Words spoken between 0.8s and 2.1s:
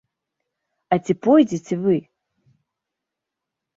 А ці пойдзеце вы?